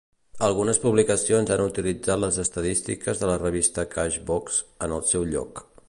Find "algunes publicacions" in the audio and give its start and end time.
0.45-1.51